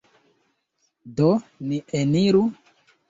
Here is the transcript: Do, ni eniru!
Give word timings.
Do, 1.19 1.29
ni 1.67 1.81
eniru! 2.01 2.43